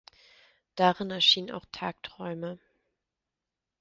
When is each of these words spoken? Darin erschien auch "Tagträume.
Darin 0.73 1.11
erschien 1.11 1.51
auch 1.51 1.65
"Tagträume. 1.71 2.57